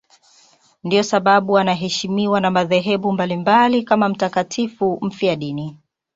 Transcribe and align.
Ndiyo 0.83 1.03
sababu 1.03 1.57
anaheshimiwa 1.57 2.41
na 2.41 2.51
madhehebu 2.51 3.11
mbalimbali 3.11 3.83
kama 3.83 4.09
mtakatifu 4.09 4.97
mfiadini. 5.01 5.77